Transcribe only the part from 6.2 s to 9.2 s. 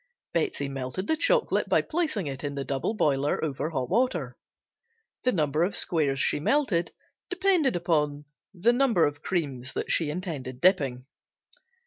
melted depended upon the number